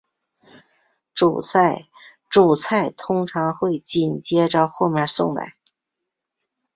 [1.13, 5.47] 主菜通常会紧接着后面送上。